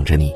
[0.00, 0.34] 等着你。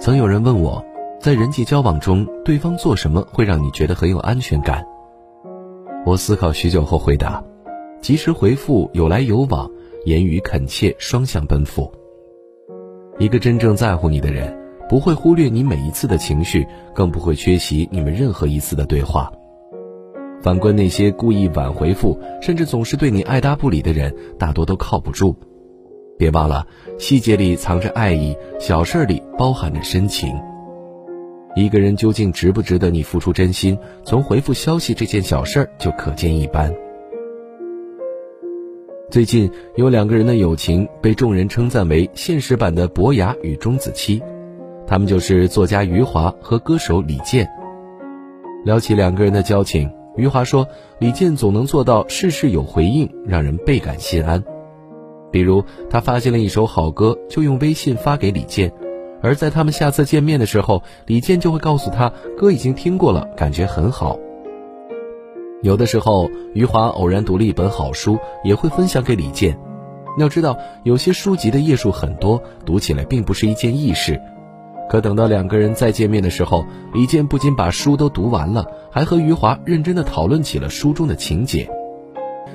[0.00, 0.84] 曾有人问我，
[1.20, 4.84] 在人际交往中，对方做什么会让你觉得很有安全感？
[6.04, 7.42] 我思考许久后回答：
[8.00, 9.70] 及时回复，有来有往，
[10.06, 11.88] 言语恳切，双向奔赴。
[13.20, 14.58] 一个真正在乎你的人，
[14.88, 19.30] 不会忽略你每一次的情绪，更不会缺席你们任何一次的对话。
[20.42, 25.36] 反观那些故意晚回复，甚至总是对你爱答不理的人，大多都靠不住。
[26.16, 26.66] 别忘了，
[26.98, 30.34] 细节里藏着爱意，小事里包含着深情。
[31.56, 36.74] 一个人究竟值不值得你付出真心，从回复消息这件小事儿就可见一斑。
[39.10, 44.20] 最近有两个人的友情被众人称赞为现实版的伯牙与钟子期，
[44.86, 47.48] 他们就是作家余华和歌手李健。
[48.64, 50.66] 聊起两个人的交情，余华说，
[50.98, 54.42] 李健总能做到事事有回应，让人倍感心安。
[55.34, 58.72] 比如他发现了一首好歌，就用微信发给李健，
[59.20, 64.16] 而在他们下次见面的时候，李健就会告诉他歌已经听过了，感觉很好。
[65.60, 69.58] 有的时候，余华偶然读了一本好书，也会分享给李健。
[70.18, 74.20] 要知道，有些书籍的页数很多，读起来并不是一件易事。
[74.88, 81.68] 可等到两个人再见面的时候，李健不仅把书都读完了，还和余华认真的讨论起了书中的情节。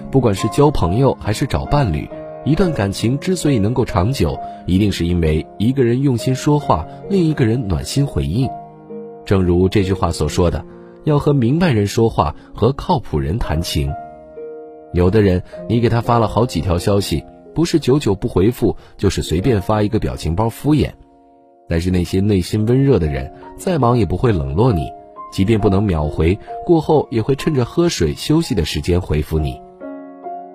[0.09, 2.07] 不管是交朋友还是找伴侣。
[2.49, 8.49] 一段感情之所以能够长久，一定是因为一个人用心说话，另一个人暖心回应。
[9.23, 10.65] 正如这句话所说的
[11.05, 13.93] ：“要和明白人说话，和靠谱人谈情。”
[14.93, 20.89] 有的人，你给他发了好几条消息，不是久久不回复，就是随便发一个表情包敷衍。
[21.67, 24.89] 但是那些内心温热的人，再忙也不会冷落你，
[25.31, 29.61] 即便不能秒回，过后也会趁着喝水休息的时间回复你。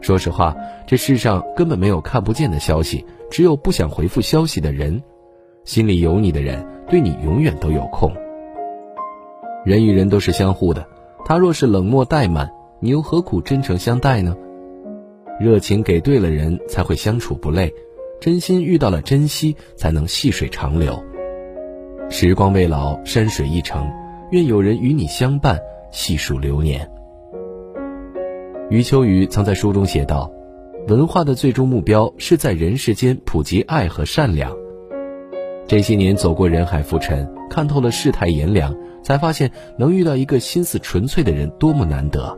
[0.05, 0.55] 说实话，
[0.87, 5.03] 这世上根本没有看不见的消息，只有不想回复消息的人。
[5.65, 8.13] 心里有你的人，对你永远都有空。
[9.65, 10.87] 人与人都是相互的，
[11.25, 14.37] 他若是冷漠怠慢，你又何苦真诚相待呢？
[15.41, 17.71] 热情给对了人，才会相处不累；
[18.21, 21.03] 真心遇到了珍惜，才能细水长流。
[22.11, 23.91] 时光未老，山水一程，
[24.33, 25.59] 愿有人与你相伴，
[25.91, 26.87] 细数流年。
[28.75, 30.29] 余秋雨曾在书中写道
[30.91, 34.53] ：“文化的最终目标是在人世间普及爱和善良。”
[35.69, 39.49] 这些年走过人海浮沉，看透了世态炎凉，才发现
[39.79, 42.37] 能遇到一个心思纯粹的人多么难得。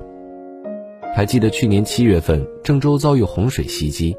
[1.14, 4.14] 还记得去年七月份，郑州遭遇洪水袭击，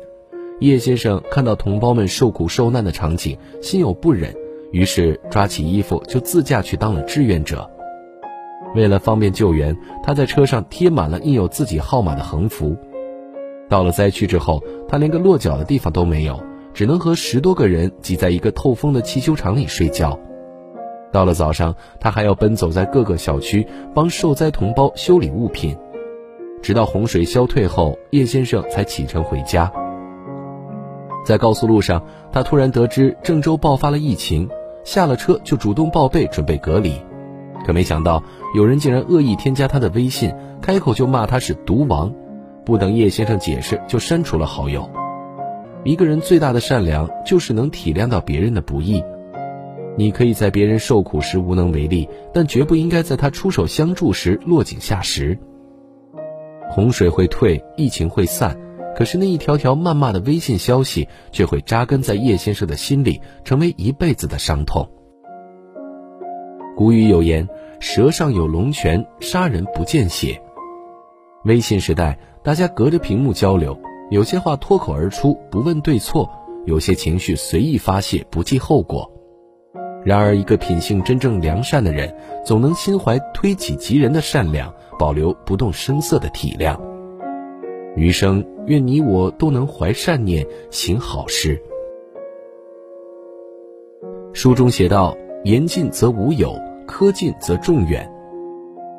[0.59, 4.34] 叶先生看到同胞们受苦受难的场景，心有不忍，
[4.72, 7.69] 于是抓起衣服就自驾去当了志愿者。
[8.75, 12.75] 为了方便救援，他在车上贴满了印有自己号码的横幅。
[13.69, 16.39] 到了灾区之后，他连个落脚的地方都没有，
[16.73, 20.17] 只能和十多个人挤在一个透风的汽修厂里睡觉。
[21.11, 25.75] 到了早上，他还要奔走在各个小区帮受灾同胞修理物品。
[26.61, 29.72] 直到洪水消退后，叶先生才启程回家。
[31.25, 34.49] 在高速路上，他突然得知郑州爆发了疫情，
[34.84, 36.94] 下了车就主动报备，准备隔离。
[37.66, 38.23] 可没想到，
[38.56, 42.13] 有人竟然恶意添加他的微信，开口就骂他是毒王，
[42.66, 44.90] 不等叶先生解释，就删除了好友。
[45.84, 49.03] 一个人最大的善良，就是能体谅到别人的不易。
[49.97, 55.38] 你可以在别人受苦时无能为力，但绝不应该在他出手相助时落井下石。
[56.69, 58.57] 洪水会退，疫情会散，
[58.96, 64.88] 可是那一条条谩骂的微信消息，却会扎根在叶先生的心里，成为一辈子的伤痛。
[66.78, 67.50] 古语有言
[67.82, 70.40] ：“舌上有龙泉，杀人不见血。”
[71.44, 73.76] 微信时代，大家隔着屏幕交流，
[74.12, 76.30] 有些话脱口而出，不问对错；
[76.68, 79.12] 有些情绪随意发泄，不计后果。
[80.06, 82.16] 然而，一个品性真正良善的人，
[82.46, 86.80] 总能心怀推己及人的善良，保留不动声色的体谅。
[87.96, 91.59] 余生，愿你我都能怀善念，行好事。
[94.32, 96.56] 书中写道：“言尽则无有。”
[96.87, 98.09] 苛尽则众远。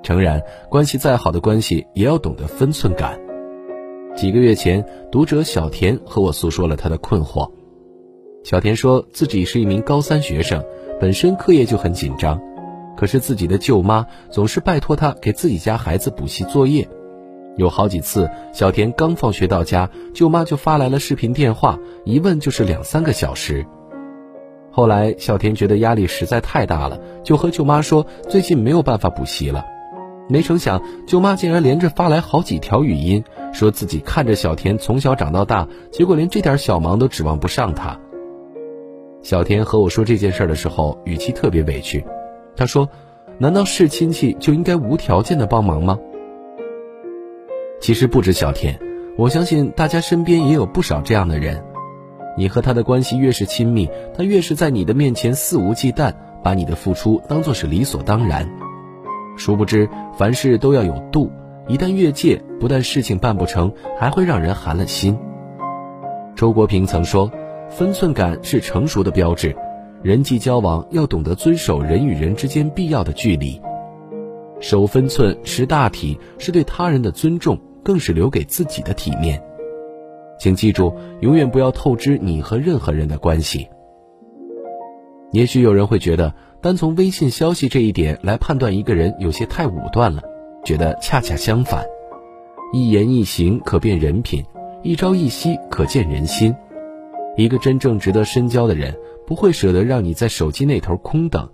[0.02, 0.40] 诚然，
[0.70, 3.18] 关系再好的关系，也要懂得分寸感。
[4.14, 7.50] 几个月前，读者小田和我诉说了他的困惑。
[8.44, 10.64] 小田说自己是一名高三学生，
[11.00, 12.40] 本身课业就很紧张，
[12.96, 16.88] 可是自己的舅妈总是拜托他给自己家孩子补习作业。
[17.56, 23.66] 有好几次，小田刚放学到家，舅妈就发来了视频电话，一问就是两三个小时。
[24.78, 29.66] 后来，小田觉得压力实在太大了，就和舅妈说最近没有办法补习了。
[30.28, 37.98] 没成想，舅妈竟然连着发来好几条语音，说自己看着小田从小长到大，结果连这点小忙都指望不上他。
[39.20, 42.04] 小田和我说这件事的时候，语气特别委屈。
[42.54, 42.88] 他说
[43.36, 45.98] ：“难道是亲戚就应该无条件的帮忙吗？”
[47.82, 48.78] 其实不止小田，
[49.16, 51.64] 我相信大家身边也有不少这样的人。
[52.38, 58.48] 你和他的关系越是亲密，他越是在你的面前肆无忌惮，把你的付出当作是理所当然。
[59.36, 61.32] 殊不知，凡事都要有度，
[61.66, 65.18] 一旦越界，不但事情办不成，还会让人寒了心。
[66.36, 67.28] 周国平曾说
[67.68, 69.56] ：“分寸感是成熟的标志，
[70.00, 73.60] 人际交往要懂得遵守人与人之间必要的距离，
[74.60, 79.42] 守分寸、识大体，是对他人的尊重，更是留给自己的体面。
[80.38, 83.68] 请记住，永远不要透支你和任何人的关系。
[85.32, 90.20] 也许有人会觉得。”单从微信消息这一点来判断一个人有些太武断了，
[90.64, 91.86] 觉得恰恰相反，
[92.72, 94.44] 一言一行可辨人品，
[94.82, 96.52] 一朝一夕可见人心。
[97.36, 98.92] 一个真正值得深交的人，
[99.24, 101.48] 不会舍得让你在手机那头空等，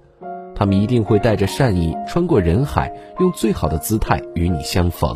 [0.55, 2.91] 他们一定会带着善意穿过人海，
[3.21, 5.15] 用最好的姿态与你相逢。